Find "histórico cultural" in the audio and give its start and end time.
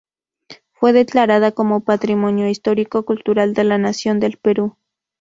2.49-3.53